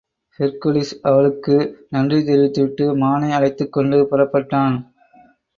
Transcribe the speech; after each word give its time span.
Hercules 0.39 0.93
அவளுக்கு 1.01 1.55
நன்றி 1.89 2.19
தெரிவித்துவிட்டு, 2.23 2.87
மானை 2.95 3.31
அழைத்துக்கொண்டு 3.31 3.99
புறப்பட்டான். 4.11 4.77